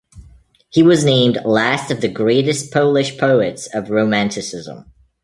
[0.71, 4.91] He was named "last of the greatest Polish poets of Romanticism".